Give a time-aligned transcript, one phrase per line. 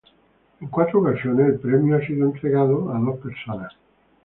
[0.61, 3.71] En cuatro ocasiones el premio ha sido entregado a dos personas.